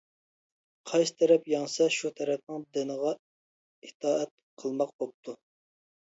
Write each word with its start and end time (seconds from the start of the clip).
قايسى 0.91 1.11
تەرەپ 1.17 1.43
يەڭسە، 1.51 1.85
شۇ 1.95 2.09
تەرەپنىڭ 2.19 2.63
دىنىغا 2.77 3.11
ئىتائەت 3.89 4.33
قىلماق 4.63 4.95
بوپتۇ. 5.05 5.37